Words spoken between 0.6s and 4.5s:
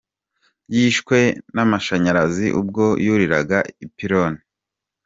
Yishwe n’amashanyarazi ubwo yuriraga ipironi